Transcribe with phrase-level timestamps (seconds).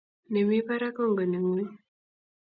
[0.31, 1.69] nemi barak kongone nguny